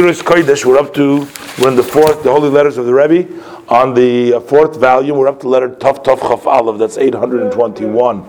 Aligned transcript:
Kodesh, 0.00 0.64
we're 0.64 0.78
up 0.78 0.94
to, 0.94 1.28
we're 1.60 1.68
in 1.68 1.76
the 1.76 1.82
fourth, 1.82 2.22
the 2.22 2.32
Holy 2.32 2.48
Letters 2.48 2.78
of 2.78 2.86
the 2.86 2.94
Rebbe. 2.94 3.28
On 3.68 3.92
the 3.92 4.32
uh, 4.32 4.40
fourth 4.40 4.80
volume, 4.80 5.18
we're 5.18 5.28
up 5.28 5.40
to 5.40 5.48
letter 5.48 5.68
Tov 5.68 6.02
Tov 6.02 6.22
Chaf 6.22 6.46
Aleph, 6.46 6.78
that's 6.78 6.96
821. 6.96 8.26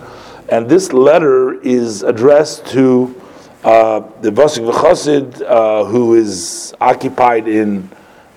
And 0.50 0.68
this 0.68 0.92
letter 0.92 1.62
is 1.62 2.04
addressed 2.04 2.66
to 2.68 3.16
uh, 3.64 4.02
the 4.20 4.32
Vasik 4.32 4.70
V'chosid, 4.70 5.42
uh, 5.44 5.86
who 5.86 6.16
is 6.16 6.74
occupied 6.82 7.48
in 7.48 7.90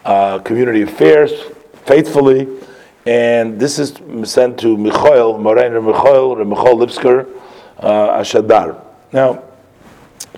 uh, 0.05 0.39
community 0.39 0.83
affairs 0.83 1.33
faithfully. 1.87 2.47
And 3.05 3.59
this 3.59 3.81
is 3.81 3.95
sent 4.31 4.61
to 4.61 4.77
Morain 4.77 4.93
Michoel, 4.93 5.41
Michoel 5.41 6.87
Lipsker, 6.87 7.29
uh, 7.81 8.21
Ashadar. 8.21 8.81
Now, 9.13 9.43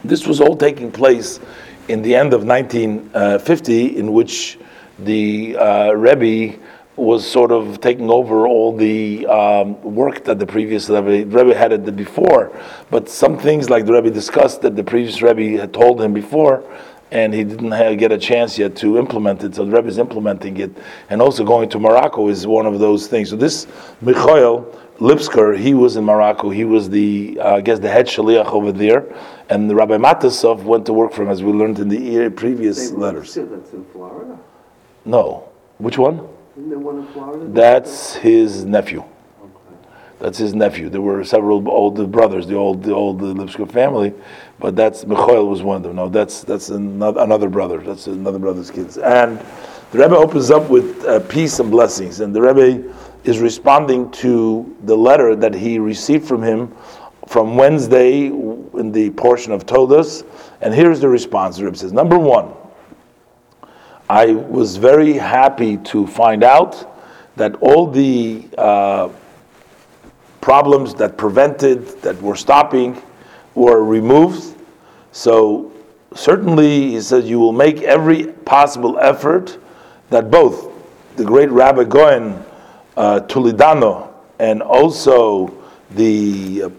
this 0.02 0.26
was 0.26 0.40
all 0.40 0.56
taking 0.56 0.90
place 0.90 1.40
in 1.88 2.02
the 2.02 2.14
end 2.14 2.32
of 2.32 2.44
1950, 2.44 3.96
in 3.96 4.12
which 4.12 4.58
the 4.98 5.56
uh, 5.56 5.92
Rebbe 5.92 6.58
was 6.96 7.30
sort 7.30 7.52
of 7.52 7.80
taking 7.80 8.08
over 8.10 8.46
all 8.46 8.74
the 8.74 9.26
um, 9.26 9.80
work 9.82 10.24
that 10.24 10.38
the 10.38 10.46
previous 10.46 10.88
Rebbe, 10.88 11.26
Rebbe 11.26 11.54
had 11.54 11.72
it 11.72 11.94
before. 11.94 12.58
But 12.90 13.08
some 13.08 13.38
things 13.38 13.68
like 13.68 13.84
the 13.84 13.92
Rebbe 13.92 14.10
discussed 14.10 14.62
that 14.62 14.76
the 14.76 14.84
previous 14.84 15.20
Rebbe 15.20 15.60
had 15.60 15.74
told 15.74 16.00
him 16.00 16.14
before, 16.14 16.64
and 17.10 17.32
he 17.32 17.44
didn't 17.44 17.72
have, 17.72 17.98
get 17.98 18.12
a 18.12 18.18
chance 18.18 18.58
yet 18.58 18.76
to 18.76 18.98
implement 18.98 19.44
it. 19.44 19.54
So 19.54 19.64
the 19.64 19.70
Rebbe 19.70 19.88
is 19.88 19.98
implementing 19.98 20.56
it, 20.58 20.76
and 21.10 21.22
also 21.22 21.44
going 21.44 21.68
to 21.70 21.78
Morocco 21.78 22.28
is 22.28 22.46
one 22.46 22.66
of 22.66 22.78
those 22.78 23.06
things. 23.06 23.30
So 23.30 23.36
this 23.36 23.66
Michael 24.00 24.64
Lipsker, 24.98 25.56
he 25.58 25.74
was 25.74 25.96
in 25.96 26.04
Morocco. 26.04 26.50
He 26.50 26.64
was 26.64 26.88
the, 26.88 27.38
uh, 27.40 27.56
I 27.56 27.60
guess, 27.60 27.78
the 27.78 27.88
head 27.88 28.06
shaliach 28.06 28.46
over 28.46 28.72
there, 28.72 29.14
and 29.50 29.68
the 29.68 29.74
Rabbi 29.74 29.96
Matusof 29.98 30.62
went 30.62 30.86
to 30.86 30.92
work 30.92 31.12
for 31.12 31.22
him, 31.22 31.28
as 31.28 31.42
we 31.42 31.52
learned 31.52 31.78
in 31.78 31.88
the 31.88 32.30
previous 32.30 32.92
letters. 32.92 33.34
That's 33.34 33.72
in 33.72 33.84
Florida. 33.92 34.38
No, 35.04 35.48
which 35.78 35.98
one? 35.98 36.16
One 36.56 36.98
in 36.98 37.06
Florida? 37.08 37.46
That's 37.48 38.14
his 38.14 38.64
nephew. 38.64 39.04
That's 40.18 40.38
his 40.38 40.54
nephew. 40.54 40.88
There 40.88 41.02
were 41.02 41.22
several 41.24 41.68
older 41.68 42.06
brothers, 42.06 42.46
the 42.46 42.54
old 42.54 42.82
the 42.82 42.94
old 42.94 43.20
Lipsker 43.20 43.70
family, 43.70 44.14
but 44.58 44.74
that's 44.74 45.04
Michael 45.06 45.46
was 45.48 45.62
one 45.62 45.76
of 45.76 45.82
them. 45.82 45.96
No, 45.96 46.08
that's 46.08 46.42
that's 46.42 46.70
another, 46.70 47.20
another 47.20 47.48
brother. 47.50 47.78
That's 47.78 48.06
another 48.06 48.38
brother's 48.38 48.70
kids. 48.70 48.96
And 48.96 49.38
the 49.92 49.98
Rebbe 49.98 50.16
opens 50.16 50.50
up 50.50 50.70
with 50.70 51.04
uh, 51.04 51.20
peace 51.20 51.58
and 51.58 51.70
blessings, 51.70 52.20
and 52.20 52.34
the 52.34 52.40
Rebbe 52.40 52.94
is 53.24 53.40
responding 53.40 54.10
to 54.12 54.74
the 54.84 54.96
letter 54.96 55.36
that 55.36 55.54
he 55.54 55.78
received 55.78 56.26
from 56.26 56.42
him 56.42 56.74
from 57.28 57.56
Wednesday 57.56 58.26
in 58.26 58.92
the 58.92 59.10
portion 59.10 59.52
of 59.52 59.66
Toldos. 59.66 60.24
And 60.60 60.72
here's 60.72 61.00
the 61.00 61.08
response. 61.08 61.56
The 61.58 61.64
Rebbe 61.64 61.76
says, 61.76 61.92
number 61.92 62.18
one. 62.18 62.52
I 64.08 64.26
was 64.26 64.76
very 64.76 65.14
happy 65.14 65.78
to 65.78 66.06
find 66.06 66.44
out 66.44 66.96
that 67.34 67.56
all 67.56 67.90
the 67.90 68.48
uh, 68.56 69.08
problems 70.46 70.94
that 70.94 71.16
prevented, 71.16 71.84
that 72.02 72.22
were 72.22 72.36
stopping, 72.36 73.02
were 73.56 73.82
removed. 73.82 74.54
So, 75.10 75.72
certainly, 76.14 76.92
he 76.92 77.00
says, 77.00 77.28
you 77.28 77.40
will 77.40 77.52
make 77.52 77.82
every 77.82 78.28
possible 78.28 78.96
effort 79.00 79.58
that 80.10 80.30
both 80.30 80.70
the 81.16 81.24
great 81.24 81.50
Rabbi 81.50 81.82
Gaon 81.82 82.44
uh, 82.96 83.22
Toledano 83.26 84.12
and 84.38 84.62
also 84.62 85.52
the 85.90 86.62
uh, 86.62 86.70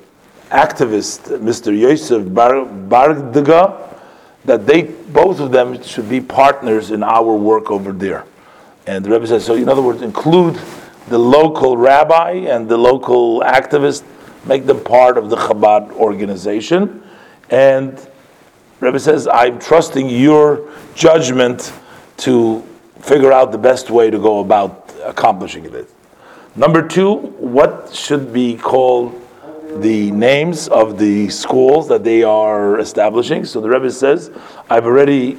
activist, 0.49 1.37
Mr. 1.39 1.77
Yosef 1.77 2.23
Bar- 2.33 2.63
that 4.45 4.65
they 4.65 4.83
both 4.83 5.41
of 5.41 5.51
them 5.51 5.83
should 5.83 6.07
be 6.07 6.21
partners 6.21 6.91
in 6.91 7.03
our 7.03 7.35
work 7.35 7.69
over 7.69 7.91
there. 7.91 8.23
And 8.85 9.03
the 9.03 9.09
Rebbe 9.09 9.27
says, 9.27 9.45
so 9.45 9.55
in 9.55 9.67
other 9.67 9.81
words, 9.81 10.01
include 10.01 10.57
the 11.07 11.17
local 11.17 11.77
rabbi 11.77 12.31
and 12.31 12.67
the 12.67 12.77
local 12.77 13.41
activist, 13.41 14.03
make 14.45 14.65
them 14.65 14.83
part 14.83 15.17
of 15.17 15.29
the 15.29 15.35
Chabad 15.35 15.91
organization. 15.93 17.03
And 17.49 17.99
Rebbe 18.79 18.99
says, 18.99 19.27
I'm 19.27 19.59
trusting 19.59 20.09
your 20.09 20.69
judgment 20.95 21.73
to 22.17 22.61
figure 22.99 23.31
out 23.31 23.51
the 23.51 23.57
best 23.57 23.89
way 23.89 24.09
to 24.09 24.17
go 24.17 24.39
about 24.39 24.93
accomplishing 25.03 25.65
it. 25.65 25.89
Number 26.55 26.87
two, 26.87 27.15
what 27.15 27.93
should 27.93 28.33
be 28.33 28.57
called 28.57 29.21
the 29.81 30.11
names 30.11 30.67
of 30.67 30.97
the 30.97 31.29
schools 31.29 31.87
that 31.89 32.03
they 32.03 32.23
are 32.23 32.79
establishing. 32.79 33.45
So 33.45 33.61
the 33.61 33.69
Rebbe 33.69 33.91
says, 33.91 34.31
I've 34.69 34.85
already 34.85 35.37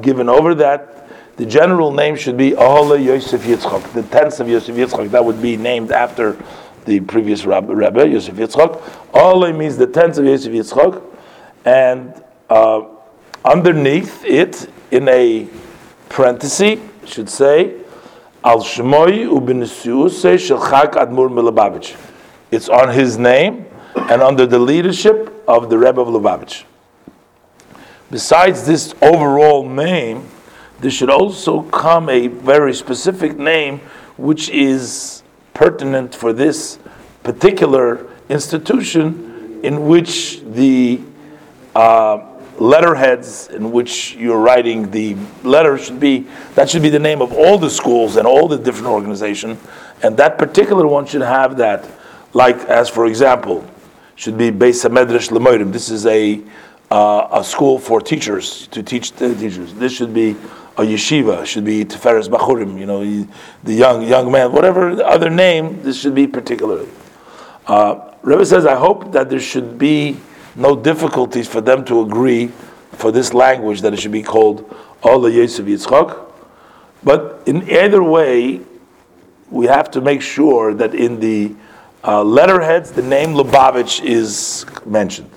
given 0.00 0.28
over 0.28 0.54
that. 0.56 0.97
The 1.38 1.46
general 1.46 1.92
name 1.92 2.16
should 2.16 2.36
be 2.36 2.50
Oholei 2.50 3.04
Yosef 3.04 3.42
Yitzchak, 3.42 3.92
the 3.92 4.02
tents 4.02 4.40
of 4.40 4.48
Yosef 4.48 4.74
Yitzchak. 4.74 5.12
That 5.12 5.24
would 5.24 5.40
be 5.40 5.56
named 5.56 5.92
after 5.92 6.36
the 6.84 6.98
previous 6.98 7.44
Rebbe, 7.44 8.08
Yosef 8.08 8.34
Yitzchak. 8.34 8.80
Oholei 9.12 9.56
means 9.56 9.76
the 9.76 9.86
tents 9.86 10.18
of 10.18 10.24
Yosef 10.24 10.52
Yitzchak. 10.52 11.00
And 11.64 12.12
uh, 12.50 12.86
underneath 13.44 14.24
it, 14.24 14.68
in 14.90 15.08
a 15.08 15.48
parenthesis, 16.08 16.80
should 17.06 17.30
say, 17.30 17.82
Al 18.42 18.64
Shemoy 18.64 19.28
Ubinisuuse 19.28 20.40
Shel 20.44 20.58
Chak 20.58 20.94
Admur 20.94 21.30
MiLubavitch. 21.30 21.96
It's 22.50 22.68
on 22.68 22.92
his 22.92 23.16
name 23.16 23.66
and 23.94 24.22
under 24.22 24.44
the 24.44 24.58
leadership 24.58 25.44
of 25.46 25.70
the 25.70 25.78
Rebbe 25.78 26.00
of 26.00 26.08
Lubavitch. 26.08 26.64
Besides 28.10 28.66
this 28.66 28.92
overall 29.02 29.68
name, 29.68 30.28
there 30.80 30.90
should 30.90 31.10
also 31.10 31.62
come 31.62 32.08
a 32.08 32.28
very 32.28 32.74
specific 32.74 33.36
name 33.36 33.78
which 34.16 34.48
is 34.50 35.22
pertinent 35.54 36.14
for 36.14 36.32
this 36.32 36.78
particular 37.22 38.06
institution 38.28 39.60
in 39.62 39.86
which 39.86 40.40
the 40.42 41.00
uh, 41.74 42.24
letterheads 42.58 43.48
in 43.48 43.70
which 43.70 44.14
you're 44.14 44.40
writing 44.40 44.90
the 44.90 45.16
letter 45.44 45.78
should 45.78 46.00
be 46.00 46.26
that 46.54 46.68
should 46.68 46.82
be 46.82 46.88
the 46.88 46.98
name 46.98 47.22
of 47.22 47.32
all 47.32 47.56
the 47.58 47.70
schools 47.70 48.16
and 48.16 48.26
all 48.26 48.48
the 48.48 48.58
different 48.58 48.88
organizations 48.88 49.58
and 50.02 50.16
that 50.16 50.38
particular 50.38 50.86
one 50.86 51.06
should 51.06 51.22
have 51.22 51.56
that 51.56 51.88
like 52.34 52.56
as 52.66 52.88
for 52.88 53.06
example 53.06 53.64
should 54.18 54.36
be 54.36 54.50
Beis 54.50 54.84
Medrash 54.90 55.30
Lemoidim. 55.30 55.72
This 55.72 55.90
is 55.90 56.04
a 56.04 56.42
uh, 56.90 57.28
a 57.32 57.44
school 57.44 57.78
for 57.78 58.00
teachers 58.00 58.66
to 58.68 58.82
teach 58.82 59.12
the 59.12 59.34
teachers. 59.34 59.74
This 59.74 59.92
should 59.92 60.14
be 60.14 60.30
a 60.76 60.82
yeshiva. 60.82 61.44
Should 61.44 61.64
be 61.64 61.84
Tiferes 61.84 62.28
Bachurim. 62.28 62.78
You 62.78 62.86
know, 62.86 63.28
the 63.64 63.74
young 63.74 64.02
young 64.02 64.30
man. 64.32 64.52
Whatever 64.52 65.02
other 65.02 65.30
name, 65.30 65.82
this 65.82 66.00
should 66.00 66.14
be 66.14 66.26
particularly. 66.26 66.88
Uh, 67.66 68.12
Rebbe 68.22 68.44
says, 68.46 68.64
I 68.66 68.76
hope 68.76 69.12
that 69.12 69.28
there 69.28 69.40
should 69.40 69.78
be 69.78 70.16
no 70.56 70.74
difficulties 70.74 71.46
for 71.46 71.60
them 71.60 71.84
to 71.84 72.00
agree 72.00 72.48
for 72.92 73.12
this 73.12 73.32
language 73.32 73.82
that 73.82 73.92
it 73.92 74.00
should 74.00 74.12
be 74.12 74.22
called 74.22 74.74
Ola 75.02 75.30
Yosef 75.30 75.66
Yitzchak. 75.66 76.26
But 77.04 77.42
in 77.46 77.68
either 77.70 78.02
way, 78.02 78.60
we 79.50 79.66
have 79.66 79.90
to 79.92 80.00
make 80.00 80.20
sure 80.20 80.74
that 80.74 80.94
in 80.94 81.20
the 81.20 81.54
uh, 82.02 82.24
letterheads, 82.24 82.90
the 82.90 83.02
name 83.02 83.34
Lubavitch 83.34 84.04
is 84.04 84.66
mentioned. 84.84 85.30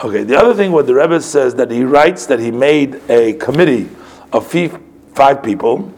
Okay, 0.00 0.22
the 0.22 0.38
other 0.38 0.54
thing, 0.54 0.70
what 0.70 0.86
the 0.86 0.94
Rebbe 0.94 1.20
says, 1.20 1.56
that 1.56 1.72
he 1.72 1.82
writes 1.82 2.26
that 2.26 2.38
he 2.38 2.52
made 2.52 3.00
a 3.10 3.32
committee 3.32 3.88
of 4.32 4.46
five 5.12 5.42
people, 5.42 5.92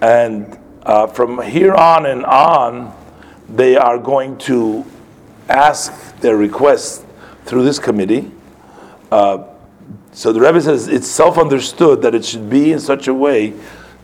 and 0.00 0.58
uh, 0.84 1.06
from 1.08 1.42
here 1.42 1.74
on 1.74 2.06
and 2.06 2.24
on, 2.24 2.96
they 3.46 3.76
are 3.76 3.98
going 3.98 4.38
to 4.38 4.82
ask 5.50 6.18
their 6.20 6.38
requests 6.38 7.04
through 7.44 7.64
this 7.64 7.78
committee. 7.78 8.30
Uh, 9.12 9.44
so 10.12 10.32
the 10.32 10.40
Rebbe 10.40 10.62
says 10.62 10.88
it's 10.88 11.06
self 11.06 11.36
understood 11.36 12.00
that 12.00 12.14
it 12.14 12.24
should 12.24 12.48
be 12.48 12.72
in 12.72 12.80
such 12.80 13.08
a 13.08 13.14
way 13.14 13.52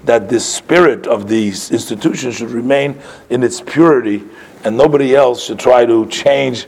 that 0.04 0.28
the 0.28 0.38
spirit 0.38 1.06
of 1.06 1.28
these 1.28 1.70
institutions 1.70 2.36
should 2.36 2.50
remain 2.50 3.00
in 3.30 3.42
its 3.42 3.62
purity 3.62 4.22
and 4.64 4.76
nobody 4.76 5.16
else 5.16 5.44
should 5.44 5.58
try 5.58 5.86
to 5.86 6.06
change 6.08 6.66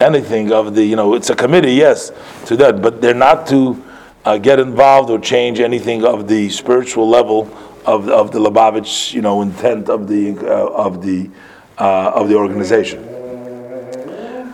anything 0.00 0.52
of 0.52 0.74
the, 0.74 0.84
you 0.84 0.96
know, 0.96 1.14
it's 1.14 1.30
a 1.30 1.36
committee, 1.36 1.72
yes, 1.72 2.12
to 2.46 2.56
that, 2.56 2.82
but 2.82 3.00
they're 3.00 3.14
not 3.14 3.46
to 3.48 3.82
uh, 4.24 4.38
get 4.38 4.58
involved 4.58 5.10
or 5.10 5.18
change 5.18 5.60
anything 5.60 6.04
of 6.04 6.28
the 6.28 6.48
spiritual 6.50 7.08
level 7.08 7.42
of, 7.86 8.08
of 8.08 8.32
the 8.32 8.38
Lubavitch, 8.38 9.12
you 9.12 9.22
know, 9.22 9.42
intent 9.42 9.88
of 9.88 10.08
the, 10.08 10.36
uh, 10.38 10.66
of 10.66 11.02
the, 11.02 11.30
uh, 11.78 12.10
of 12.14 12.28
the 12.28 12.34
organization. 12.34 13.02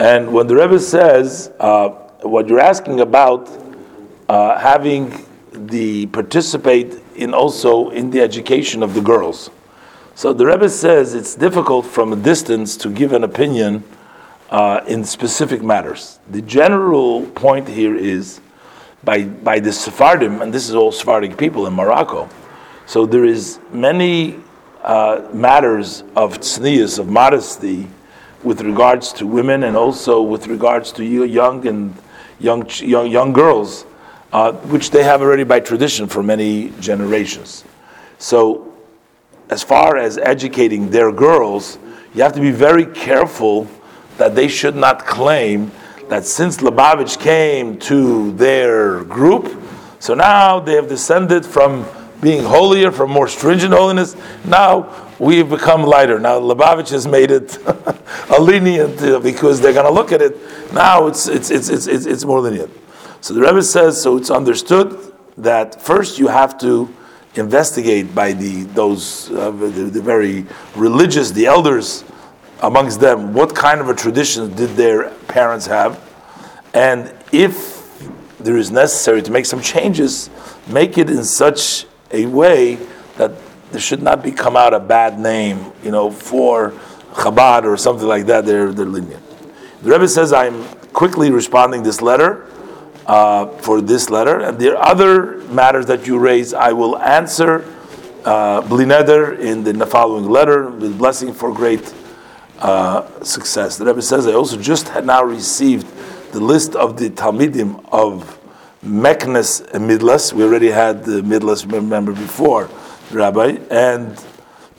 And 0.00 0.32
when 0.32 0.46
the 0.46 0.56
Rebbe 0.56 0.78
says, 0.78 1.50
uh, 1.60 1.88
what 2.22 2.48
you're 2.48 2.60
asking 2.60 3.00
about, 3.00 3.50
uh, 4.28 4.58
having 4.58 5.26
the 5.52 6.06
participate 6.06 6.98
in 7.16 7.34
also 7.34 7.90
in 7.90 8.10
the 8.10 8.20
education 8.20 8.82
of 8.82 8.94
the 8.94 9.00
girls. 9.00 9.50
So 10.14 10.32
the 10.32 10.46
Rebbe 10.46 10.68
says 10.68 11.14
it's 11.14 11.34
difficult 11.34 11.86
from 11.86 12.12
a 12.12 12.16
distance 12.16 12.76
to 12.78 12.90
give 12.90 13.12
an 13.12 13.24
opinion 13.24 13.84
uh, 14.52 14.84
in 14.86 15.02
specific 15.02 15.62
matters. 15.62 16.20
The 16.30 16.42
general 16.42 17.24
point 17.28 17.66
here 17.66 17.96
is 17.96 18.40
by 19.02 19.24
by 19.24 19.58
the 19.58 19.72
Sephardim, 19.72 20.42
and 20.42 20.52
this 20.52 20.68
is 20.68 20.74
all 20.74 20.92
Sephardic 20.92 21.38
people 21.38 21.66
in 21.66 21.72
Morocco. 21.72 22.28
So 22.84 23.06
there 23.06 23.24
is 23.24 23.58
many 23.72 24.36
uh, 24.82 25.26
matters 25.32 26.02
of 26.14 26.38
tznius, 26.40 26.98
of 26.98 27.08
modesty, 27.08 27.88
with 28.44 28.60
regards 28.60 29.12
to 29.14 29.26
women, 29.26 29.64
and 29.64 29.74
also 29.74 30.20
with 30.20 30.46
regards 30.46 30.92
to 30.92 31.02
young 31.02 31.66
and 31.66 31.96
young 32.38 32.68
young, 32.80 33.10
young 33.10 33.32
girls, 33.32 33.86
uh, 34.34 34.52
which 34.68 34.90
they 34.90 35.02
have 35.02 35.22
already 35.22 35.44
by 35.44 35.60
tradition 35.60 36.06
for 36.06 36.22
many 36.22 36.72
generations. 36.78 37.64
So, 38.18 38.70
as 39.48 39.62
far 39.62 39.96
as 39.96 40.18
educating 40.18 40.90
their 40.90 41.10
girls, 41.10 41.78
you 42.14 42.22
have 42.22 42.34
to 42.34 42.40
be 42.40 42.50
very 42.50 42.84
careful 42.84 43.66
that 44.22 44.36
they 44.36 44.46
should 44.46 44.76
not 44.76 45.04
claim 45.04 45.72
that 46.08 46.24
since 46.24 46.58
Lubavitch 46.58 47.18
came 47.18 47.76
to 47.80 48.30
their 48.34 49.02
group, 49.02 49.60
so 49.98 50.14
now 50.14 50.60
they 50.60 50.74
have 50.74 50.88
descended 50.88 51.44
from 51.44 51.84
being 52.20 52.44
holier, 52.44 52.92
from 52.92 53.10
more 53.10 53.26
stringent 53.26 53.74
holiness. 53.74 54.14
Now 54.44 55.10
we've 55.18 55.50
become 55.50 55.82
lighter. 55.82 56.20
Now 56.20 56.38
Lubavitch 56.38 56.90
has 56.90 57.04
made 57.04 57.32
it 57.32 57.58
a 58.30 58.40
lenient 58.40 59.02
uh, 59.02 59.18
because 59.18 59.60
they're 59.60 59.72
going 59.72 59.86
to 59.86 59.92
look 59.92 60.12
at 60.12 60.22
it. 60.22 60.36
Now 60.72 61.08
it's, 61.08 61.26
it's, 61.26 61.50
it's, 61.50 61.68
it's, 61.68 61.88
it's, 61.88 62.06
it's 62.06 62.24
more 62.24 62.38
lenient. 62.38 62.70
So 63.22 63.34
the 63.34 63.40
Rebbe 63.40 63.60
says, 63.60 64.00
so 64.00 64.16
it's 64.18 64.30
understood 64.30 65.12
that 65.36 65.82
first 65.82 66.20
you 66.20 66.28
have 66.28 66.56
to 66.58 66.88
investigate 67.34 68.14
by 68.14 68.34
the 68.34 68.64
those 68.74 69.32
uh, 69.32 69.50
the, 69.50 69.66
the 69.66 70.00
very 70.00 70.46
religious, 70.76 71.32
the 71.32 71.46
elders 71.46 72.04
amongst 72.62 73.00
them, 73.00 73.34
what 73.34 73.54
kind 73.54 73.80
of 73.80 73.88
a 73.88 73.94
tradition 73.94 74.54
did 74.54 74.70
their 74.70 75.10
parents 75.28 75.66
have, 75.66 76.00
and 76.72 77.12
if 77.32 77.82
there 78.38 78.56
is 78.56 78.70
necessary 78.70 79.22
to 79.22 79.30
make 79.30 79.46
some 79.46 79.60
changes, 79.60 80.30
make 80.66 80.96
it 80.96 81.10
in 81.10 81.24
such 81.24 81.86
a 82.10 82.26
way 82.26 82.76
that 83.16 83.32
there 83.70 83.80
should 83.80 84.02
not 84.02 84.22
be 84.22 84.30
come 84.30 84.56
out 84.56 84.74
a 84.74 84.80
bad 84.80 85.18
name, 85.18 85.72
you 85.82 85.90
know, 85.90 86.10
for 86.10 86.70
Chabad 87.12 87.64
or 87.64 87.76
something 87.76 88.06
like 88.06 88.26
that. 88.26 88.44
They're 88.44 88.72
they're 88.72 88.86
lenient. 88.86 89.22
The 89.82 89.90
Rebbe 89.90 90.08
says, 90.08 90.32
I'm 90.32 90.64
quickly 90.92 91.30
responding 91.30 91.82
this 91.82 92.00
letter 92.00 92.46
uh, 93.06 93.46
for 93.58 93.80
this 93.80 94.10
letter, 94.10 94.40
and 94.40 94.58
the 94.58 94.78
other 94.78 95.38
matters 95.48 95.86
that 95.86 96.06
you 96.06 96.18
raise, 96.18 96.54
I 96.54 96.72
will 96.72 96.98
answer 96.98 97.64
uh, 98.24 98.60
bli 98.62 98.84
neder 98.84 99.38
in 99.38 99.64
the 99.64 99.86
following 99.86 100.28
letter 100.28 100.70
with 100.70 100.96
blessing 100.96 101.32
for 101.32 101.52
great 101.52 101.92
uh, 102.62 103.22
success. 103.22 103.76
The 103.76 103.84
Rebbe 103.84 104.00
says, 104.00 104.26
I 104.26 104.32
also 104.32 104.56
just 104.56 104.88
had 104.88 105.04
now 105.04 105.22
received 105.24 105.86
the 106.32 106.40
list 106.40 106.74
of 106.76 106.96
the 106.96 107.10
Talmidim 107.10 107.84
of 107.92 108.38
Meknes 108.84 109.68
and 109.74 109.90
Midlas. 109.90 110.32
We 110.32 110.44
already 110.44 110.70
had 110.70 111.04
the 111.04 111.22
Midlas, 111.22 111.70
remember 111.70 112.12
before, 112.12 112.70
Rabbi, 113.10 113.58
and 113.70 114.24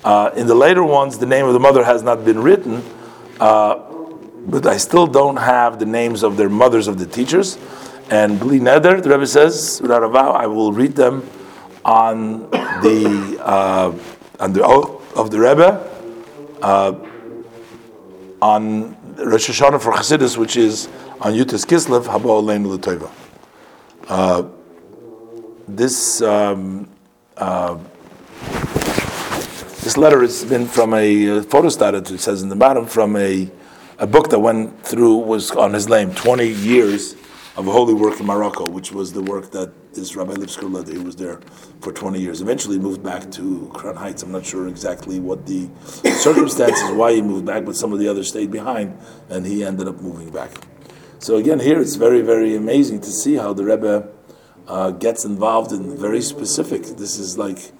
uh, 0.04 0.32
in 0.36 0.48
the 0.48 0.56
later 0.56 0.84
ones, 0.84 1.20
the 1.20 1.26
name 1.26 1.46
of 1.46 1.54
the 1.54 1.60
mother 1.60 1.84
has 1.84 2.04
not 2.04 2.26
been 2.26 2.42
written. 2.42 2.84
Uh, 3.40 3.76
but 4.46 4.66
I 4.66 4.78
still 4.78 5.08
don't 5.08 5.38
have 5.38 5.80
the 5.80 5.86
names 5.86 6.24
of 6.24 6.36
their 6.38 6.50
mothers 6.50 6.88
of 6.88 6.98
the 7.00 7.06
teachers. 7.06 7.58
And 8.10 8.40
Bli 8.40 8.60
Neder, 8.60 9.02
the 9.02 9.10
Rebbe 9.10 9.28
says, 9.28 9.80
without 9.82 10.04
a 10.04 10.10
vow, 10.10 10.32
I 10.32 10.48
will 10.48 10.74
read 10.74 10.96
them 10.96 11.28
on 11.86 12.50
the 12.50 13.38
uh, 13.42 13.94
on 14.40 14.54
the 14.54 14.62
Ohel 14.62 15.02
of 15.16 15.32
the 15.32 15.40
Rebbe 15.40 15.90
uh, 16.62 16.94
on 18.44 18.98
Rosh 19.16 19.50
Hashanah 19.50 19.82
for 19.82 19.94
Chassidus, 19.94 20.36
which 20.36 20.58
is 20.58 20.90
on 21.22 21.32
Yutas 21.34 21.66
Kislev 21.66 22.04
Haba 22.14 22.30
Oleinu. 22.40 23.10
Uh, 24.10 24.44
This 25.66 26.22
um, 26.22 26.90
uh, 27.38 27.78
this 29.86 29.96
letter 29.96 30.20
has 30.22 30.44
been 30.44 30.68
from 30.68 30.94
a 30.94 31.06
uh, 31.30 31.42
photostat. 31.44 32.12
It 32.12 32.20
says 32.20 32.42
in 32.42 32.50
the 32.50 32.58
bottom 32.58 32.86
from 32.86 33.16
a 33.16 33.50
a 33.98 34.08
book 34.08 34.30
that 34.32 34.40
went 34.40 34.84
through 34.84 35.16
was 35.20 35.52
on 35.52 35.72
his 35.74 35.88
name, 35.88 36.14
20 36.14 36.46
years 36.46 37.16
of 37.56 37.66
holy 37.66 37.94
work 37.94 38.20
in 38.20 38.26
Morocco, 38.26 38.68
which 38.68 38.92
was 38.92 39.14
the 39.14 39.22
work 39.22 39.52
that 39.52 39.94
this 39.94 40.16
Rabbi 40.16 40.34
Lipsker 40.34 40.72
led. 40.72 40.88
He 40.88 40.98
was 40.98 41.16
there 41.16 41.40
for 41.82 41.94
20 41.94 42.20
years. 42.20 42.42
Eventually 42.42 42.80
moved 42.80 43.04
back 43.04 43.30
to 43.32 43.70
Crown 43.74 43.96
Heights. 43.96 44.24
I'm 44.24 44.32
not 44.32 44.46
sure 44.46 44.68
exactly 44.68 45.20
what 45.20 45.46
the 45.46 45.70
circumstances, 46.20 46.92
why 46.92 47.14
he 47.14 47.22
moved 47.22 47.46
back, 47.46 47.64
but 47.66 47.76
some 47.76 47.94
of 47.94 48.00
the 48.00 48.08
others 48.08 48.30
stayed 48.30 48.50
behind, 48.50 48.98
and 49.30 49.46
he 49.46 49.64
ended 49.64 49.88
up 49.88 50.02
moving 50.02 50.32
back. 50.32 50.50
So 51.20 51.38
again, 51.38 51.60
here 51.60 51.80
it's 51.80 51.96
very, 51.96 52.22
very 52.22 52.56
amazing 52.56 53.02
to 53.02 53.12
see 53.12 53.36
how 53.36 53.54
the 53.54 53.64
Rebbe 53.64 54.10
uh, 54.68 54.92
gets 54.92 55.24
involved 55.24 55.72
in 55.72 55.96
very 55.96 56.22
specific. 56.22 56.84
This 56.84 57.20
is 57.20 57.38
like 57.38 57.72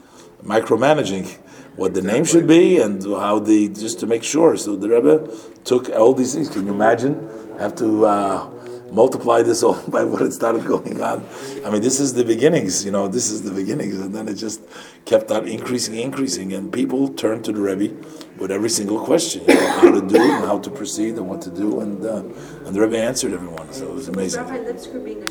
micromanaging 0.44 1.40
what 1.76 1.96
the 1.96 2.02
name 2.02 2.26
should 2.26 2.46
be 2.46 2.78
and 2.78 3.02
how 3.04 3.40
the 3.40 3.70
just 3.70 4.00
to 4.02 4.08
make 4.08 4.24
sure. 4.24 4.56
So 4.56 4.76
the 4.76 4.90
Rebbe 4.90 5.36
took 5.64 5.90
all 5.90 6.14
these 6.14 6.36
things. 6.36 6.48
Can 6.50 6.68
you 6.68 6.74
imagine? 6.74 7.28
Have 7.60 7.76
to 7.76 8.06
uh, 8.06 8.50
multiply 8.94 9.42
this 9.42 9.64
all 9.64 9.82
by 9.88 10.04
what 10.04 10.22
had 10.22 10.34
started 10.34 10.66
going 10.66 11.02
on. 11.02 11.26
I 11.66 11.70
mean, 11.70 11.82
this 11.82 12.00
is 12.00 12.14
the 12.14 12.24
beginnings. 12.24 12.86
You 12.86 12.92
know, 12.92 13.08
this 13.08 13.30
is 13.30 13.42
the 13.42 13.52
beginnings, 13.52 14.00
and 14.00 14.14
then 14.14 14.28
it 14.28 14.36
just 14.36 14.62
kept 15.06 15.32
on 15.32 15.48
increasing, 15.48 15.96
increasing, 15.96 16.54
and 16.54 16.72
people 16.72 17.10
turned 17.10 17.44
to 17.46 17.52
the 17.52 17.62
Rebbe 17.62 17.94
with 18.38 18.52
every 18.52 18.70
single 18.70 19.04
question, 19.04 19.44
you 19.48 19.54
know, 19.54 19.68
how 19.68 19.92
to 19.92 20.02
do 20.02 20.22
and 20.22 20.46
how 20.46 20.60
to 20.60 20.70
proceed 20.70 21.16
and 21.16 21.28
what 21.28 21.42
to 21.42 21.50
do, 21.50 21.82
and 21.82 22.06
uh, 22.06 22.24
and 22.66 22.76
the 22.76 22.82
Rebbe 22.82 22.98
answered 22.98 23.34
everyone. 23.34 23.72
So 23.74 23.88
it 23.88 23.94
was 23.94 24.08
amazing. 24.08 24.44
Rabbi 24.44 24.60
Lipsker 24.60 25.04
being 25.04 25.18
a 25.18 25.22